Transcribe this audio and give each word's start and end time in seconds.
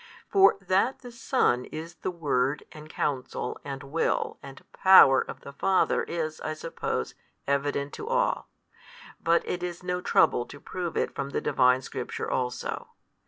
For 0.31 0.57
that 0.61 1.01
the 1.01 1.11
Son 1.11 1.65
is 1.65 1.93
the 1.97 2.09
Word 2.09 2.63
and 2.71 2.89
Counsel 2.89 3.59
and 3.63 3.83
Will 3.83 4.39
and 4.41 4.63
Power 4.73 5.21
of 5.21 5.41
the 5.41 5.53
Father 5.53 6.01
is, 6.01 6.41
I 6.41 6.53
suppose, 6.55 7.13
evident 7.45 7.93
to 7.93 8.07
all: 8.07 8.49
but 9.23 9.47
it 9.47 9.61
is 9.61 9.83
no 9.83 10.01
trouble 10.01 10.47
to 10.47 10.59
prove 10.59 10.97
it 10.97 11.13
from 11.13 11.29
the 11.29 11.39
Divine 11.41 11.83
Scripture 11.83 12.31
also. 12.31 12.87